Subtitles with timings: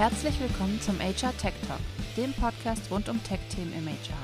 [0.00, 1.78] Herzlich willkommen zum HR Tech Talk,
[2.16, 4.16] dem Podcast rund um Tech-Themen im HR.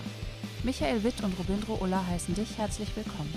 [0.64, 3.34] Michael Witt und Robindro Ulla heißen dich herzlich willkommen.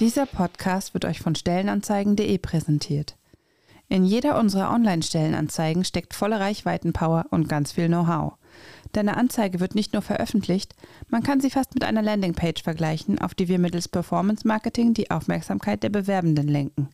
[0.00, 3.14] Dieser Podcast wird euch von Stellenanzeigen.de präsentiert.
[3.88, 8.32] In jeder unserer Online-Stellenanzeigen steckt volle Reichweitenpower und ganz viel Know-how.
[8.94, 10.74] Deine Anzeige wird nicht nur veröffentlicht,
[11.08, 15.12] man kann sie fast mit einer Landingpage vergleichen, auf die wir mittels Performance Marketing die
[15.12, 16.88] Aufmerksamkeit der Bewerbenden lenken.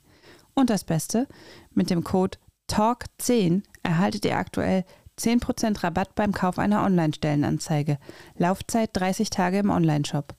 [0.54, 1.28] Und das Beste,
[1.72, 2.38] mit dem Code
[2.70, 4.84] TALK10 erhaltet ihr aktuell
[5.18, 7.98] 10% Rabatt beim Kauf einer Online-Stellenanzeige.
[8.36, 10.34] Laufzeit 30 Tage im Onlineshop.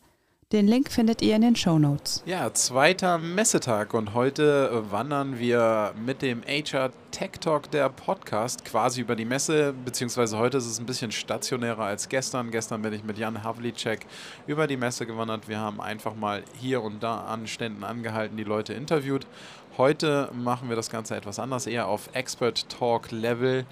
[0.53, 2.21] Den Link findet ihr in den Show Notes.
[2.27, 9.01] Ja, zweiter Messetag und heute wandern wir mit dem HR Tech Talk der Podcast quasi
[9.01, 12.51] über die Messe, beziehungsweise heute ist es ein bisschen stationärer als gestern.
[12.51, 14.05] Gestern bin ich mit Jan Havlicek
[14.45, 15.47] über die Messe gewandert.
[15.47, 19.25] Wir haben einfach mal hier und da an Ständen angehalten, die Leute interviewt.
[19.75, 23.65] Heute machen wir das Ganze etwas anders, eher auf Expert Talk Level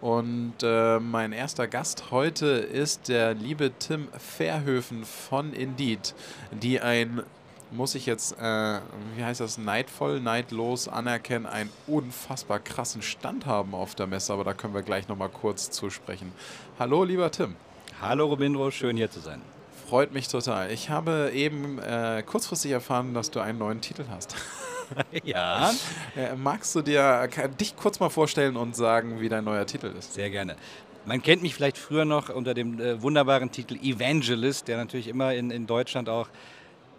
[0.00, 6.14] und äh, mein erster Gast heute ist der liebe Tim Verhöfen von Indeed,
[6.52, 7.22] die ein,
[7.70, 8.80] muss ich jetzt, äh,
[9.14, 14.44] wie heißt das, neidvoll, neidlos anerkennen, einen unfassbar krassen Stand haben auf der Messe, aber
[14.44, 16.32] da können wir gleich nochmal kurz zusprechen.
[16.78, 17.56] Hallo, lieber Tim.
[18.00, 19.42] Hallo, Robindro, schön hier zu sein.
[19.86, 20.70] Freut mich total.
[20.70, 24.34] Ich habe eben äh, kurzfristig erfahren, dass du einen neuen Titel hast.
[25.24, 25.70] ja.
[26.16, 27.28] Äh, magst du dir
[27.60, 30.14] dich kurz mal vorstellen und sagen, wie dein neuer Titel ist?
[30.14, 30.56] Sehr gerne.
[31.04, 35.34] Man kennt mich vielleicht früher noch unter dem äh, wunderbaren Titel Evangelist, der natürlich immer
[35.34, 36.28] in, in Deutschland auch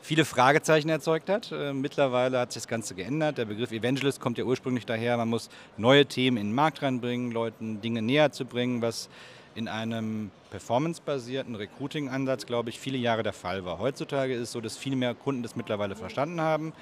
[0.02, 1.52] viele Fragezeichen erzeugt hat.
[1.52, 3.38] Äh, mittlerweile hat sich das Ganze geändert.
[3.38, 7.31] Der Begriff Evangelist kommt ja ursprünglich daher, man muss neue Themen in den Markt reinbringen,
[7.31, 9.09] Leuten Dinge näher zu bringen, was
[9.55, 13.80] in einem performancebasierten Recruiting-Ansatz, glaube ich, viele Jahre der Fall war.
[13.80, 16.73] Heutzutage ist es so, dass viel mehr Kunden das mittlerweile verstanden haben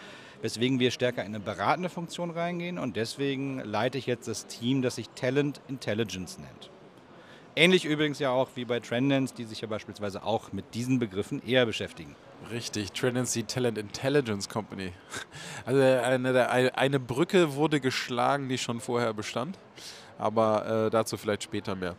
[0.42, 4.82] weswegen wir stärker in eine beratende Funktion reingehen und deswegen leite ich jetzt das Team,
[4.82, 6.70] das sich Talent Intelligence nennt.
[7.56, 11.46] Ähnlich übrigens ja auch wie bei Trendance, die sich ja beispielsweise auch mit diesen Begriffen
[11.46, 12.16] eher beschäftigen.
[12.50, 14.94] Richtig, Trendance Talent Intelligence Company.
[15.66, 19.60] Also eine, eine Brücke wurde geschlagen, die schon vorher bestand,
[20.18, 21.96] aber äh, dazu vielleicht später mehr.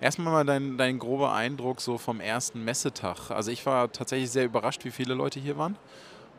[0.00, 3.30] Erstmal mal dein, dein grober Eindruck so vom ersten Messetag.
[3.30, 5.76] Also ich war tatsächlich sehr überrascht, wie viele Leute hier waren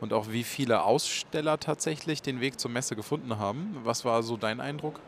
[0.04, 3.74] und auch wie viele Aussteller tatsächlich den Weg zur Messe gefunden haben.
[3.84, 5.00] Was war so dein Eindruck?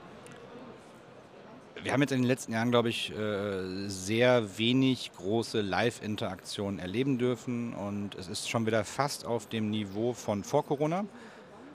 [1.83, 7.19] Wir haben jetzt in den letzten Jahren, glaube ich, äh, sehr wenig große Live-Interaktionen erleben
[7.19, 11.05] dürfen und es ist schon wieder fast auf dem Niveau von vor Corona,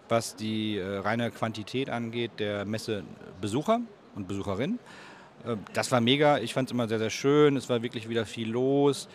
[0.09, 3.81] was die äh, reine Quantität angeht der Messebesucher
[4.15, 4.79] und Besucherinnen.
[5.45, 8.25] Äh, das war mega, ich fand es immer sehr, sehr schön, es war wirklich wieder
[8.25, 9.07] viel los.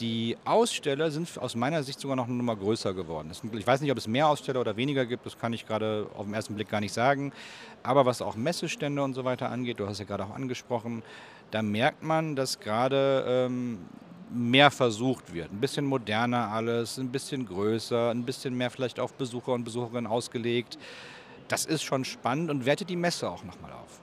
[0.00, 3.30] Die Aussteller sind aus meiner Sicht sogar noch eine Nummer größer geworden.
[3.52, 6.24] Ich weiß nicht, ob es mehr Aussteller oder weniger gibt, das kann ich gerade auf
[6.24, 7.32] den ersten Blick gar nicht sagen.
[7.84, 11.04] Aber was auch Messestände und so weiter angeht, du hast ja gerade auch angesprochen,
[11.52, 13.78] da merkt man, dass gerade ähm,
[14.30, 15.52] mehr versucht wird.
[15.52, 20.08] Ein bisschen moderner alles, ein bisschen größer, ein bisschen mehr vielleicht auf Besucher und Besucherinnen
[20.08, 20.76] ausgelegt.
[21.46, 24.00] Das ist schon spannend und wertet die Messe auch nochmal auf.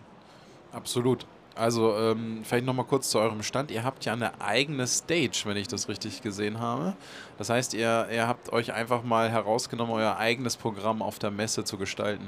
[0.72, 1.26] Absolut.
[1.62, 3.70] Also ähm, vielleicht nochmal kurz zu eurem Stand.
[3.70, 6.96] Ihr habt ja eine eigene Stage, wenn ich das richtig gesehen habe.
[7.38, 11.64] Das heißt, ihr, ihr habt euch einfach mal herausgenommen, euer eigenes Programm auf der Messe
[11.64, 12.28] zu gestalten.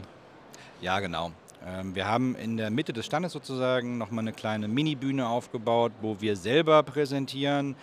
[0.81, 1.31] Ja, genau.
[1.65, 6.21] Ähm, wir haben in der Mitte des Standes sozusagen nochmal eine kleine Mini-Bühne aufgebaut, wo
[6.21, 7.75] wir selber präsentieren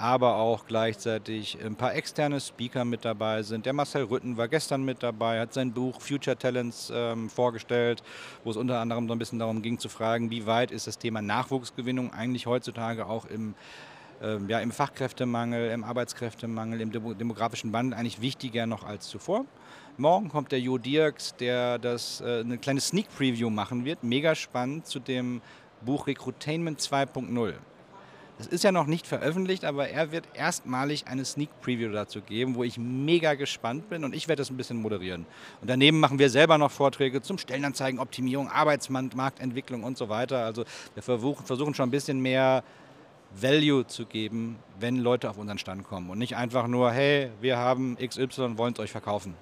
[0.00, 3.66] aber auch gleichzeitig ein paar externe Speaker mit dabei sind.
[3.66, 8.02] Der Marcel Rütten war gestern mit dabei, hat sein Buch Future Talents ähm, vorgestellt,
[8.42, 10.98] wo es unter anderem so ein bisschen darum ging zu fragen, wie weit ist das
[10.98, 13.54] Thema Nachwuchsgewinnung eigentlich heutzutage auch im
[14.22, 19.46] ähm, ja, im Fachkräftemangel, im Arbeitskräftemangel, im demografischen Wandel eigentlich wichtiger noch als zuvor.
[19.96, 24.34] Morgen kommt der Jo Dirks, der das äh, eine kleine Sneak Preview machen wird, mega
[24.34, 25.40] spannend zu dem
[25.82, 27.54] Buch Recruitainment 2.0.
[28.40, 32.54] Es ist ja noch nicht veröffentlicht, aber er wird erstmalig eine Sneak Preview dazu geben,
[32.54, 35.26] wo ich mega gespannt bin und ich werde das ein bisschen moderieren.
[35.60, 40.42] Und daneben machen wir selber noch Vorträge zum Stellenanzeigenoptimierung, Arbeitsmarktentwicklung und so weiter.
[40.42, 40.64] Also
[40.94, 42.64] wir versuchen schon ein bisschen mehr
[43.38, 47.58] Value zu geben, wenn Leute auf unseren Stand kommen und nicht einfach nur, hey, wir
[47.58, 49.34] haben XY wollen es euch verkaufen.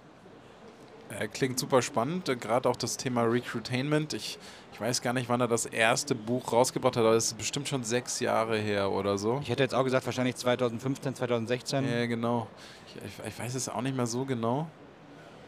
[1.32, 4.12] Klingt super spannend, gerade auch das Thema Recruitainment.
[4.14, 4.38] Ich
[4.78, 7.66] ich weiß gar nicht, wann er das erste Buch rausgebracht hat, aber das ist bestimmt
[7.66, 9.40] schon sechs Jahre her oder so.
[9.42, 11.84] Ich hätte jetzt auch gesagt, wahrscheinlich 2015, 2016.
[11.84, 12.46] Ja, genau.
[12.86, 14.68] Ich, ich, weiß es auch nicht mehr so genau.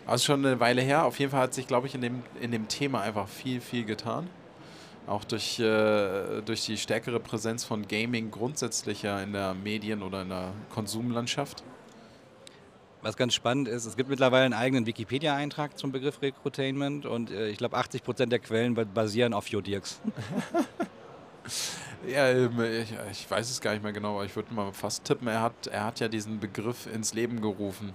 [0.04, 1.04] Also schon eine Weile her.
[1.04, 3.84] Auf jeden Fall hat sich, glaube ich, in dem, in dem Thema einfach viel, viel
[3.84, 4.28] getan.
[5.06, 10.22] Auch durch, äh, durch die stärkere Präsenz von Gaming grundsätzlich ja in der Medien- oder
[10.22, 11.62] in der Konsumlandschaft.
[13.02, 17.48] Was ganz spannend ist, es gibt mittlerweile einen eigenen Wikipedia-Eintrag zum Begriff Recruitainment und äh,
[17.48, 20.02] ich glaube 80 Prozent der Quellen basieren auf Jo Dirks.
[22.06, 25.04] ja, ähm, ich, ich, weiß es gar nicht mehr genau, aber ich würde mal fast
[25.04, 27.94] tippen, er hat, er hat ja diesen Begriff ins Leben gerufen.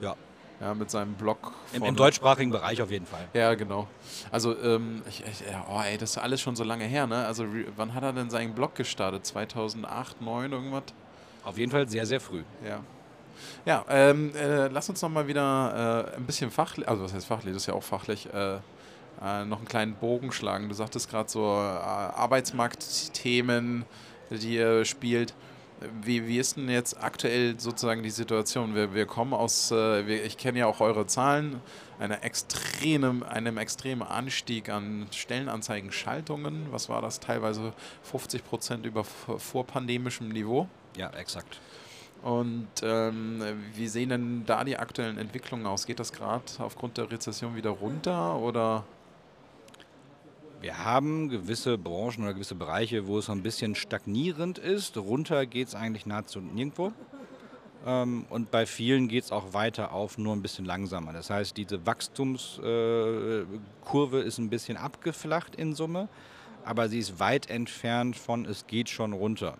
[0.00, 0.16] Ja.
[0.60, 1.52] Ja, mit seinem Blog.
[1.72, 3.28] Im, Im, deutschsprachigen Bereich auf jeden Fall.
[3.32, 3.86] Ja, genau.
[4.32, 7.24] Also, ähm, ich, ich, oh, ey, das ist alles schon so lange her, ne?
[7.26, 7.46] Also,
[7.76, 9.24] wann hat er denn seinen Blog gestartet?
[9.24, 10.82] 2008, 2009, irgendwas?
[11.44, 12.42] Auf jeden Fall sehr, sehr früh.
[12.66, 12.80] Ja.
[13.64, 17.26] Ja, ähm, äh, lass uns noch mal wieder äh, ein bisschen fachlich, also was heißt
[17.26, 20.68] fachlich, das ist ja auch fachlich, äh, äh noch einen kleinen Bogen schlagen.
[20.68, 23.84] Du sagtest gerade so äh, Arbeitsmarktthemen,
[24.30, 25.34] die ihr spielt.
[26.02, 28.74] Wie, wie ist denn jetzt aktuell sozusagen die Situation?
[28.74, 31.60] Wir, wir kommen aus, äh, wir, ich kenne ja auch eure Zahlen,
[32.00, 36.66] eine extreme, einem extremen Anstieg an Stellenanzeigen-Schaltungen.
[36.70, 37.20] Was war das?
[37.20, 40.68] Teilweise 50 Prozent über vorpandemischem Niveau.
[40.96, 41.60] Ja, exakt.
[42.22, 43.42] Und ähm,
[43.74, 45.86] wie sehen denn da die aktuellen Entwicklungen aus?
[45.86, 48.84] Geht das gerade aufgrund der Rezession wieder runter oder?
[50.60, 54.96] Wir haben gewisse Branchen oder gewisse Bereiche, wo es ein bisschen stagnierend ist.
[54.96, 56.92] Runter geht es eigentlich nahezu nirgendwo.
[57.86, 61.12] Ähm, und bei vielen geht es auch weiter auf, nur ein bisschen langsamer.
[61.12, 66.08] Das heißt, diese Wachstumskurve äh, ist ein bisschen abgeflacht in Summe,
[66.64, 69.56] aber sie ist weit entfernt von, es geht schon runter.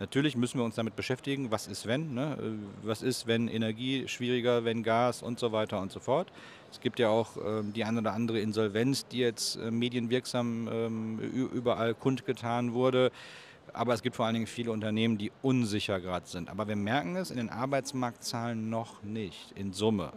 [0.00, 2.36] Natürlich müssen wir uns damit beschäftigen, was ist wenn, ne?
[2.40, 6.32] Äh, was ist, wenn Energie schwieriger, wenn Gas und so weiter und so fort.
[6.72, 11.18] Es gibt ja auch ähm, die eine oder andere Insolvenz, die jetzt äh, medienwirksam ähm,
[11.20, 13.12] überall kundgetan wurde.
[13.72, 16.48] Aber es gibt vor allen Dingen viele Unternehmen, die unsicher gerade sind.
[16.48, 20.12] Aber wir merken es in den Arbeitsmarktzahlen noch nicht, in Summe.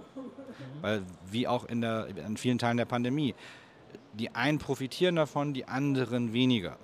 [0.82, 3.36] Weil wie auch in, der, in vielen Teilen der Pandemie,
[4.14, 6.78] die einen profitieren davon, die anderen weniger.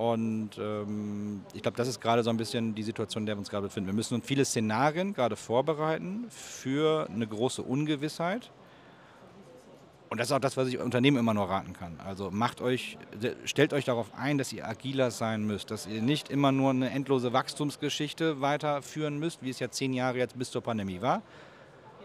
[0.00, 3.40] Und ähm, ich glaube, das ist gerade so ein bisschen die Situation, in der wir
[3.40, 3.88] uns gerade befinden.
[3.88, 8.50] Wir müssen uns viele Szenarien gerade vorbereiten für eine große Ungewissheit.
[10.08, 12.00] Und das ist auch das, was ich Unternehmen immer nur raten kann.
[12.02, 12.96] Also macht euch,
[13.44, 16.88] stellt euch darauf ein, dass ihr agiler sein müsst, dass ihr nicht immer nur eine
[16.88, 21.20] endlose Wachstumsgeschichte weiterführen müsst, wie es ja zehn Jahre jetzt bis zur Pandemie war,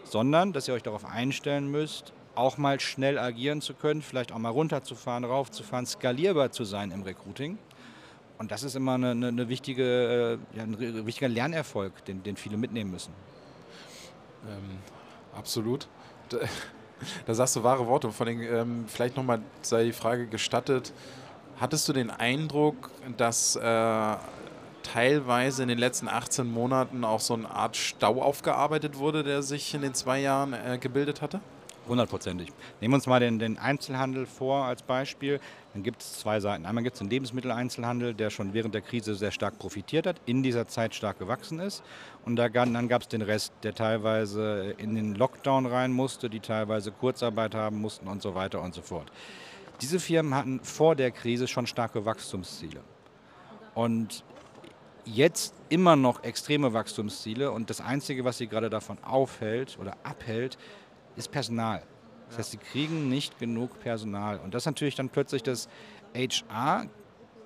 [0.04, 4.38] sondern dass ihr euch darauf einstellen müsst, auch mal schnell agieren zu können, vielleicht auch
[4.38, 7.56] mal runterzufahren, raufzufahren, skalierbar zu sein im Recruiting.
[8.38, 12.36] Und das ist immer eine, eine, eine wichtige, äh, ja, ein wichtiger Lernerfolg, den, den
[12.36, 13.12] viele mitnehmen müssen.
[14.46, 14.78] Ähm,
[15.34, 15.88] absolut.
[16.28, 16.38] Da,
[17.26, 18.10] da, sagst du wahre Worte.
[18.10, 20.92] Vor allem, ähm, vielleicht nochmal sei die Frage gestattet.
[21.58, 24.16] Hattest du den Eindruck, dass äh,
[24.82, 29.74] teilweise in den letzten 18 Monaten auch so eine Art Stau aufgearbeitet wurde, der sich
[29.74, 31.40] in den zwei Jahren äh, gebildet hatte?
[31.88, 32.48] Hundertprozentig.
[32.80, 35.38] Nehmen wir uns mal den, den, Einzelhandel vor als Beispiel.
[35.72, 36.66] Dann gibt es zwei Seiten.
[36.66, 40.42] Einmal gibt es den Lebensmitteleinzelhandel, der schon während der Krise sehr stark profitiert hat, in
[40.42, 41.84] dieser Zeit stark gewachsen ist.
[42.24, 46.40] Und da, dann gab es den Rest, der teilweise in den Lockdown rein musste, die
[46.40, 49.12] teilweise Kurzarbeit haben mussten und so weiter und so fort.
[49.80, 52.80] Diese Firmen hatten vor der Krise schon starke Wachstumsziele.
[53.74, 54.24] Und
[55.04, 60.58] jetzt immer noch extreme Wachstumsziele und das Einzige, was sie gerade davon aufhält oder abhält,
[61.16, 61.82] ist Personal.
[62.28, 64.38] Das heißt, sie kriegen nicht genug Personal.
[64.38, 65.68] Und das natürlich dann plötzlich das
[66.14, 66.86] HR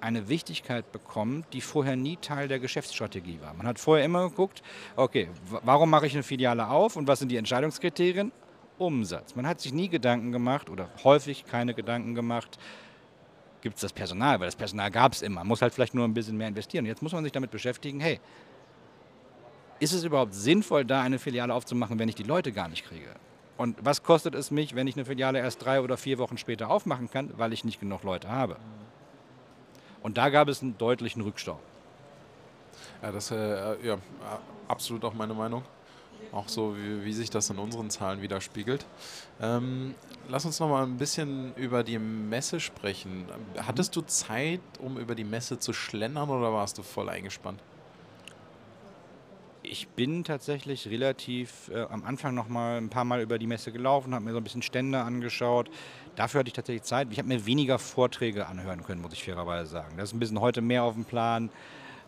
[0.01, 3.53] eine Wichtigkeit bekommt, die vorher nie Teil der Geschäftsstrategie war.
[3.55, 4.63] Man hat vorher immer geguckt,
[4.97, 5.29] okay,
[5.63, 8.33] warum mache ich eine Filiale auf und was sind die Entscheidungskriterien?
[8.79, 9.37] Umsatz.
[9.37, 12.59] Man hat sich nie Gedanken gemacht oder häufig keine Gedanken gemacht,
[13.61, 15.41] gibt es das Personal, weil das Personal gab es immer.
[15.41, 16.87] Man muss halt vielleicht nur ein bisschen mehr investieren.
[16.87, 18.19] Jetzt muss man sich damit beschäftigen, hey,
[19.81, 23.15] ist es überhaupt sinnvoll, da eine Filiale aufzumachen, wenn ich die Leute gar nicht kriege?
[23.61, 26.71] Und was kostet es mich, wenn ich eine Filiale erst drei oder vier Wochen später
[26.71, 28.57] aufmachen kann, weil ich nicht genug Leute habe?
[30.03, 31.61] Und da gab es einen deutlichen Rückstau.
[33.03, 33.99] Ja, das ist äh, ja,
[34.67, 35.63] absolut auch meine Meinung.
[36.33, 38.87] Auch so, wie, wie sich das in unseren Zahlen widerspiegelt.
[39.43, 39.95] Ähm,
[40.31, 43.27] lass uns noch mal ein bisschen über die Messe sprechen.
[43.59, 47.61] Hattest du Zeit, um über die Messe zu schlendern oder warst du voll eingespannt?
[49.73, 53.71] Ich bin tatsächlich relativ äh, am Anfang noch mal ein paar Mal über die Messe
[53.71, 55.71] gelaufen, habe mir so ein bisschen Stände angeschaut.
[56.17, 57.07] Dafür hatte ich tatsächlich Zeit.
[57.13, 59.97] Ich habe mir weniger Vorträge anhören können, muss ich fairerweise sagen.
[59.97, 61.51] Das ist ein bisschen heute mehr auf dem Plan.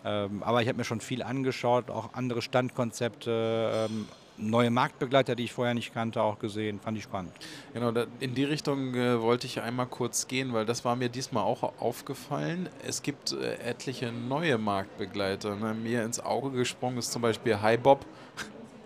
[0.04, 5.44] Ähm, aber ich habe mir schon viel angeschaut, auch andere Standkonzepte, ähm, neue Marktbegleiter, die
[5.44, 6.80] ich vorher nicht kannte, auch gesehen.
[6.80, 7.32] Fand ich spannend.
[7.74, 11.44] Genau, in die Richtung äh, wollte ich einmal kurz gehen, weil das war mir diesmal
[11.44, 12.68] auch aufgefallen.
[12.86, 15.56] Es gibt äh, etliche neue Marktbegleiter.
[15.56, 15.74] Ne?
[15.74, 18.04] Mir ins Auge gesprungen ist zum Beispiel HiBob,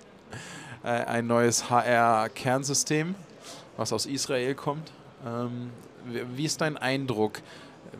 [0.84, 3.14] äh, ein neues HR-Kernsystem,
[3.76, 4.90] was aus Israel kommt.
[5.24, 5.70] Ähm,
[6.34, 7.40] wie ist dein Eindruck?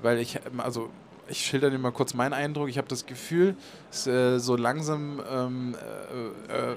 [0.02, 0.90] Weil ich, also
[1.28, 2.68] ich schilder dir mal kurz meinen Eindruck.
[2.68, 3.56] Ich habe das Gefühl,
[3.90, 5.74] so langsam ähm,
[6.48, 6.76] äh, äh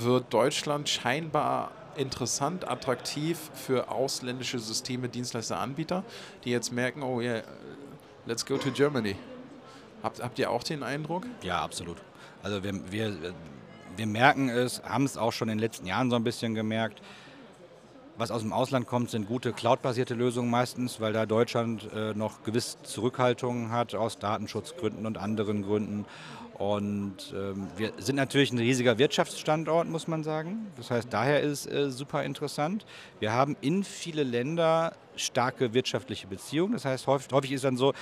[0.00, 6.04] wird Deutschland scheinbar interessant, attraktiv für ausländische Systeme, Dienstleister, Anbieter,
[6.44, 7.42] die jetzt merken, oh yeah,
[8.26, 9.16] let's go to Germany.
[10.02, 11.26] Habt, habt ihr auch den Eindruck?
[11.42, 11.96] Ja, absolut.
[12.42, 13.16] Also wir, wir,
[13.96, 17.00] wir merken es, haben es auch schon in den letzten Jahren so ein bisschen gemerkt.
[18.18, 22.44] Was aus dem Ausland kommt, sind gute cloud-basierte Lösungen meistens, weil da Deutschland äh, noch
[22.44, 26.06] gewisse Zurückhaltungen hat aus Datenschutzgründen und anderen Gründen.
[26.54, 30.68] Und ähm, wir sind natürlich ein riesiger Wirtschaftsstandort, muss man sagen.
[30.78, 32.86] Das heißt, daher ist es äh, super interessant.
[33.20, 36.72] Wir haben in viele Länder starke wirtschaftliche Beziehungen.
[36.72, 37.92] Das heißt, häufig, häufig ist dann so,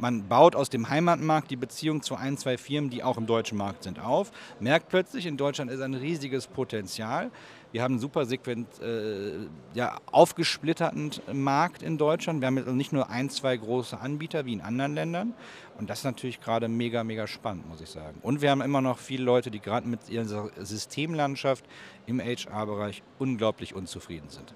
[0.00, 3.58] man baut aus dem Heimatmarkt die Beziehung zu ein, zwei Firmen, die auch im deutschen
[3.58, 7.30] Markt sind, auf, merkt plötzlich, in Deutschland ist ein riesiges Potenzial.
[7.72, 12.40] Wir haben einen super sequent, äh, ja, aufgesplitterten Markt in Deutschland.
[12.40, 15.34] Wir haben also nicht nur ein, zwei große Anbieter wie in anderen Ländern.
[15.78, 18.18] Und das ist natürlich gerade mega, mega spannend, muss ich sagen.
[18.22, 21.64] Und wir haben immer noch viele Leute, die gerade mit ihrer Systemlandschaft
[22.06, 24.52] im HR-Bereich unglaublich unzufrieden sind.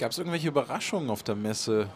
[0.00, 1.88] Gab es irgendwelche Überraschungen auf der Messe?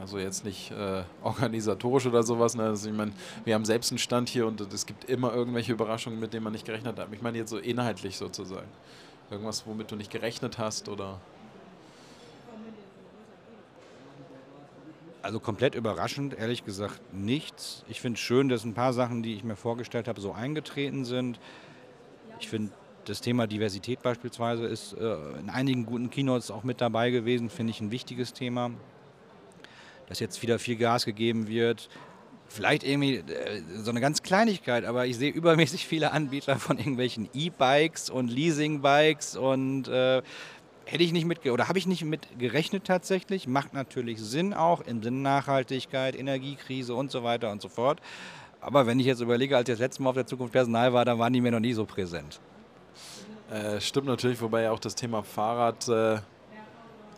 [0.00, 2.54] Also jetzt nicht äh, organisatorisch oder sowas.
[2.54, 2.64] Ne?
[2.64, 3.12] Also ich meine,
[3.44, 6.52] wir haben selbst einen Stand hier und es gibt immer irgendwelche Überraschungen, mit denen man
[6.52, 7.08] nicht gerechnet hat.
[7.12, 8.68] Ich meine jetzt so inhaltlich sozusagen.
[9.30, 11.20] Irgendwas, womit du nicht gerechnet hast oder.
[15.22, 17.84] Also komplett überraschend, ehrlich gesagt, nichts.
[17.88, 21.04] Ich finde es schön, dass ein paar Sachen, die ich mir vorgestellt habe, so eingetreten
[21.04, 21.38] sind.
[22.40, 22.72] Ich finde
[23.04, 27.70] das Thema Diversität beispielsweise ist äh, in einigen guten Keynotes auch mit dabei gewesen, finde
[27.70, 28.72] ich ein wichtiges Thema
[30.12, 31.88] dass jetzt wieder viel Gas gegeben wird.
[32.46, 37.30] Vielleicht irgendwie äh, so eine ganz Kleinigkeit, aber ich sehe übermäßig viele Anbieter von irgendwelchen
[37.32, 40.20] E-Bikes und Leasing-Bikes und äh,
[40.84, 43.48] hätte ich nicht mit oder habe ich nicht mit gerechnet tatsächlich.
[43.48, 48.02] Macht natürlich Sinn auch im Sinne Nachhaltigkeit, Energiekrise und so weiter und so fort.
[48.60, 51.06] Aber wenn ich jetzt überlege, als ich das letzte Mal auf der Zukunft Personal war,
[51.06, 52.38] dann waren die mir noch nie so präsent.
[53.50, 56.18] Äh, stimmt natürlich, wobei auch das Thema Fahrrad äh,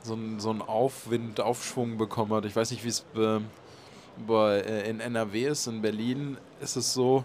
[0.05, 2.45] so einen, so einen Aufwind, Aufschwung bekommen hat.
[2.45, 3.41] Ich weiß nicht, wie es äh,
[4.29, 5.67] äh in NRW ist.
[5.67, 7.25] In Berlin ist es so,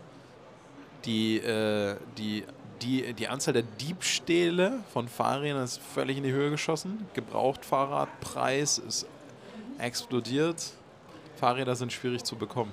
[1.05, 2.43] die, äh, die,
[2.81, 7.05] die, die Anzahl der Diebstähle von Fahrrädern ist völlig in die Höhe geschossen.
[7.13, 9.05] Gebrauchtfahrradpreis ist
[9.77, 10.71] explodiert.
[11.37, 12.71] Fahrräder sind schwierig zu bekommen.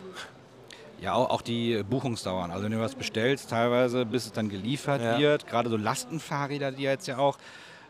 [1.01, 2.51] Ja, auch, die Buchungsdauern.
[2.51, 5.19] Also wenn du was bestellst, teilweise bis es dann geliefert ja.
[5.19, 7.37] wird, gerade so Lastenfahrräder, die jetzt ja auch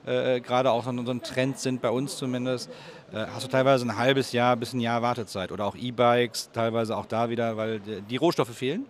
[0.06, 2.70] äh, gerade auch so ein Trend sind, bei uns zumindest,
[3.12, 5.52] äh, hast du teilweise ein halbes Jahr bis ein Jahr Wartezeit.
[5.52, 8.86] Oder auch E-Bikes, teilweise auch da wieder, weil die Rohstoffe fehlen.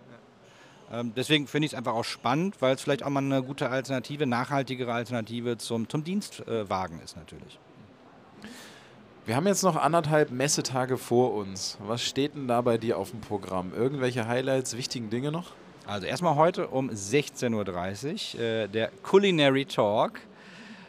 [0.92, 3.70] Ähm, deswegen finde ich es einfach auch spannend, weil es vielleicht auch mal eine gute
[3.70, 7.58] Alternative, nachhaltigere Alternative zum, zum Dienstwagen ist natürlich.
[9.24, 11.78] Wir haben jetzt noch anderthalb Messetage vor uns.
[11.84, 13.72] Was steht denn da bei dir auf dem Programm?
[13.74, 15.50] Irgendwelche Highlights, wichtigen Dinge noch?
[15.84, 20.20] Also erstmal heute um 16.30 Uhr äh, der Culinary Talk.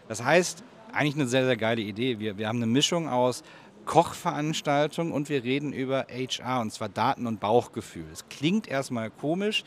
[0.07, 2.19] Das heißt, eigentlich eine sehr, sehr geile Idee.
[2.19, 3.43] Wir, wir haben eine Mischung aus
[3.85, 8.05] Kochveranstaltung und wir reden über HR und zwar Daten und Bauchgefühl.
[8.11, 9.63] Es klingt erstmal komisch,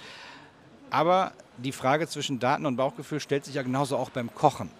[0.90, 4.70] aber die Frage zwischen Daten und Bauchgefühl stellt sich ja genauso auch beim Kochen.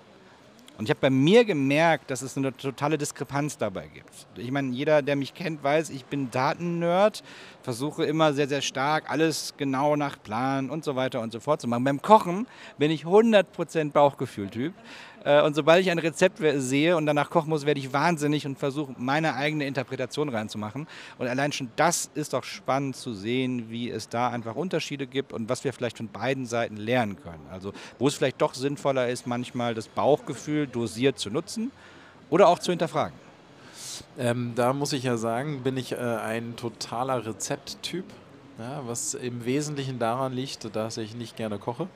[0.81, 4.09] Und ich habe bei mir gemerkt, dass es eine totale Diskrepanz dabei gibt.
[4.37, 7.23] Ich meine, jeder, der mich kennt, weiß, ich bin Datennerd,
[7.63, 11.61] versuche immer sehr, sehr stark alles genau nach Plan und so weiter und so fort
[11.61, 11.85] zu machen.
[11.85, 12.47] Beim Kochen
[12.79, 14.73] bin ich 100% Bauchgefühl-Typ.
[15.23, 18.95] Und sobald ich ein Rezept sehe und danach kochen muss, werde ich wahnsinnig und versuche,
[18.97, 20.87] meine eigene Interpretation reinzumachen.
[21.19, 25.33] Und allein schon das ist doch spannend zu sehen, wie es da einfach Unterschiede gibt
[25.33, 27.47] und was wir vielleicht von beiden Seiten lernen können.
[27.51, 31.71] Also wo es vielleicht doch sinnvoller ist, manchmal das Bauchgefühl dosiert zu nutzen
[32.31, 33.19] oder auch zu hinterfragen.
[34.19, 38.05] Ähm, da muss ich ja sagen, bin ich äh, ein totaler Rezepttyp,
[38.59, 41.89] ja, was im Wesentlichen daran liegt, dass ich nicht gerne koche,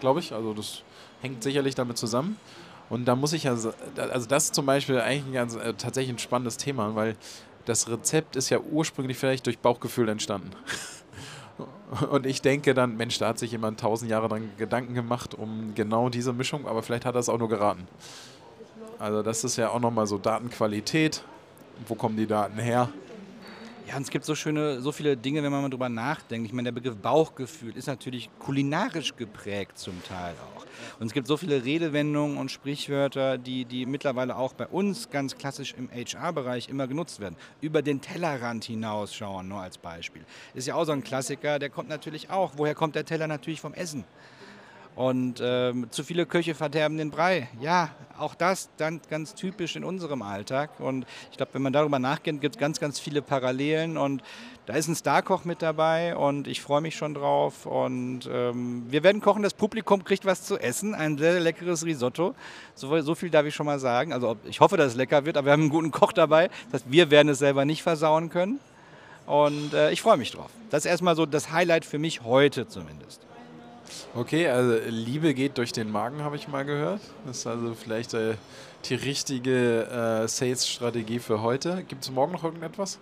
[0.00, 0.32] glaube ich.
[0.32, 0.82] Also das
[1.22, 2.36] hängt sicherlich damit zusammen.
[2.90, 6.14] Und da muss ich ja, also das ist zum Beispiel eigentlich ein ganz, äh, tatsächlich
[6.14, 7.16] ein spannendes Thema, weil
[7.66, 10.50] das Rezept ist ja ursprünglich vielleicht durch Bauchgefühl entstanden.
[12.10, 15.72] Und ich denke dann, Mensch, da hat sich jemand tausend Jahre lang Gedanken gemacht um
[15.74, 17.86] genau diese Mischung, aber vielleicht hat er es auch nur geraten.
[18.98, 21.22] Also das ist ja auch nochmal so Datenqualität.
[21.86, 22.88] Wo kommen die Daten her?
[23.88, 26.46] Ja, und es gibt so schöne, so viele Dinge, wenn man mal drüber nachdenkt.
[26.46, 30.66] Ich meine, der Begriff Bauchgefühl ist natürlich kulinarisch geprägt zum Teil auch.
[31.00, 35.38] Und es gibt so viele Redewendungen und Sprichwörter, die, die mittlerweile auch bei uns ganz
[35.38, 37.36] klassisch im HR-Bereich immer genutzt werden.
[37.62, 40.22] Über den Tellerrand hinausschauen, nur als Beispiel.
[40.52, 42.52] Ist ja auch so ein Klassiker, der kommt natürlich auch.
[42.56, 43.26] Woher kommt der Teller?
[43.26, 44.04] Natürlich vom Essen.
[44.98, 47.48] Und ähm, zu viele Köche verderben den Brei.
[47.60, 50.80] Ja, auch das dann ganz typisch in unserem Alltag.
[50.80, 53.96] Und ich glaube, wenn man darüber nachdenkt, gibt es ganz, ganz viele Parallelen.
[53.96, 54.24] Und
[54.66, 57.64] da ist ein Starkoch mit dabei und ich freue mich schon drauf.
[57.64, 61.84] Und ähm, wir werden kochen, das Publikum kriegt was zu essen, ein sehr, sehr leckeres
[61.84, 62.34] Risotto.
[62.74, 64.12] So, so, viel darf ich schon mal sagen.
[64.12, 66.48] Also ich hoffe, dass es lecker wird, aber wir haben einen guten Koch dabei.
[66.72, 68.58] Das heißt, wir werden es selber nicht versauen können.
[69.26, 70.50] Und äh, ich freue mich drauf.
[70.70, 73.28] Das ist erstmal so das Highlight für mich heute zumindest.
[74.14, 77.00] Okay, also Liebe geht durch den Magen, habe ich mal gehört.
[77.26, 78.34] Das ist also vielleicht äh,
[78.84, 79.84] die richtige
[80.24, 81.84] äh, Sales-Strategie für heute.
[81.84, 82.98] Gibt es morgen noch irgendetwas?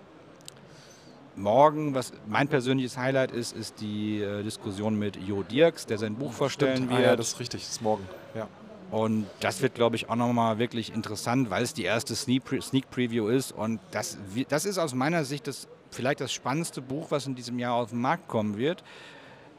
[1.37, 6.15] Morgen, was mein persönliches Highlight ist, ist die äh, Diskussion mit Jo Dirks, der sein
[6.15, 6.91] Buch vorstellen Stimmt.
[6.91, 7.01] wird.
[7.01, 8.09] Ah, ja, das ist richtig, das ist morgen.
[8.35, 8.49] Ja.
[8.91, 12.45] Und das wird, glaube ich, auch nochmal wirklich interessant, weil es die erste Sneak,
[12.91, 13.53] Preview ist.
[13.53, 14.17] Und das,
[14.49, 17.91] das ist aus meiner Sicht das, vielleicht das spannendste Buch, was in diesem Jahr auf
[17.91, 18.85] den Markt kommen wird.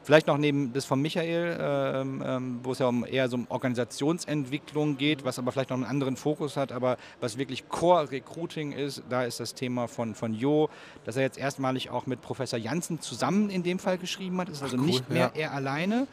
[0.08, 3.46] Vielleicht noch neben das von Michael, ähm, ähm, wo es ja um eher so um
[3.50, 9.02] Organisationsentwicklung geht, was aber vielleicht noch einen anderen Fokus hat, aber was wirklich Core-Recruiting ist,
[9.10, 10.70] da ist das Thema von, von Jo,
[11.04, 14.48] dass er jetzt erstmalig auch mit Professor Janssen zusammen in dem Fall geschrieben hat.
[14.48, 15.42] Ist also Ach, cool, nicht mehr ja.
[15.42, 16.06] er alleine.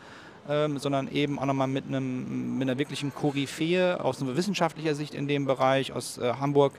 [0.50, 5.30] Ähm, sondern eben auch nochmal mit, einem, mit einer wirklichen Koryphäe aus wissenschaftlicher Sicht in
[5.30, 6.74] dem Bereich aus äh, Hamburg.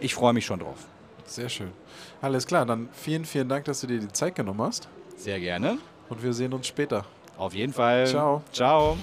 [0.00, 0.88] Ich freue mich schon drauf.
[1.26, 1.70] Sehr schön.
[2.20, 4.88] Alles klar, dann vielen, vielen Dank, dass du dir die Zeit genommen hast.
[5.16, 5.78] Sehr gerne.
[6.08, 7.04] Und wir sehen uns später.
[7.36, 8.06] Auf jeden Fall.
[8.06, 8.42] Ciao.
[8.52, 8.96] Ciao.